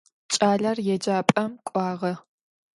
Кӏалэр 0.31 0.77
еджапӏэм 0.93 1.51
кӏуагъэ. 1.67 2.13